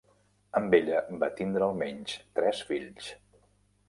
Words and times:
Amb 0.59 0.71
ella 0.77 1.01
va 1.23 1.29
tindre 1.41 1.65
almenys 1.67 2.15
tres 2.39 2.63
fills. 2.71 3.11